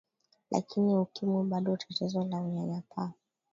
[0.69, 3.03] kwa ukimwi bado tatizo la unyanyapa